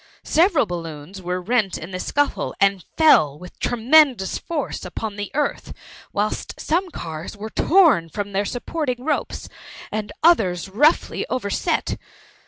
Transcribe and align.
Several 0.23 0.65
balloons 0.65 1.21
were 1.21 1.39
rent 1.39 1.77
in 1.77 1.91
the 1.91 1.99
scuffle 1.99 2.55
and 2.59 2.83
fell 2.97 3.37
with 3.37 3.59
tremendous 3.59 4.39
force 4.39 4.83
upon 4.83 5.15
the 5.15 5.25
1^^ 5.25 5.27
THB 5.27 5.35
MUMMY. 5.35 5.53
281 5.53 5.53
earth; 5.53 5.77
whilst 6.11 6.59
some 6.59 6.89
cars 6.89 7.37
were 7.37 7.51
torn, 7.51 8.09
from 8.09 8.31
their 8.31 8.43
supporting 8.43 9.05
ropes, 9.05 9.47
and 9.91 10.11
others 10.23 10.69
roughly 10.69 11.23
overset. 11.29 11.97